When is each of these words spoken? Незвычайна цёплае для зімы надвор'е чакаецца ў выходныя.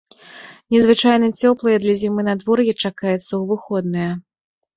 Незвычайна 0.75 1.27
цёплае 1.41 1.75
для 1.83 1.93
зімы 2.05 2.21
надвор'е 2.31 2.73
чакаецца 2.83 3.19
ў 3.19 3.53
выходныя. 3.53 4.11